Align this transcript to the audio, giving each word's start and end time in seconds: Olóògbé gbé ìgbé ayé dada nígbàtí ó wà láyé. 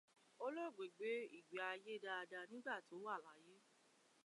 Olóògbé 0.45 0.85
gbé 0.95 1.11
ìgbé 1.37 1.59
ayé 1.73 1.93
dada 2.05 2.39
nígbàtí 2.51 2.91
ó 2.97 2.97
wà 3.05 3.15
láyé. 3.25 3.55